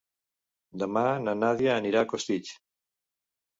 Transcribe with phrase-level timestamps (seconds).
[0.83, 2.57] Demà na Nàdia anirà a Costitx.